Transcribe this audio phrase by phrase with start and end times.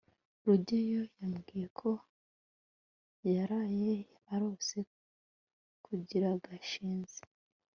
[0.45, 1.89] rugeyo yambwiye ko
[3.33, 3.93] yaraye
[4.33, 4.77] arose
[5.83, 6.01] kuri
[6.45, 7.21] gashinzi